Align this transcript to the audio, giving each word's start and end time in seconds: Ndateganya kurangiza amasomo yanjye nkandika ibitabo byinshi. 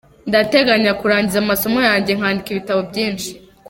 Ndateganya 0.29 0.91
kurangiza 0.99 1.37
amasomo 1.43 1.79
yanjye 1.89 2.11
nkandika 2.17 2.47
ibitabo 2.51 2.81
byinshi. 2.89 3.29